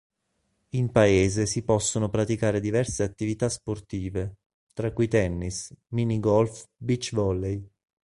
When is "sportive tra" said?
3.49-4.91